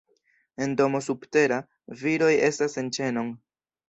[0.65, 1.59] En domo subtera,
[1.99, 3.31] viroj estas en ĉenon.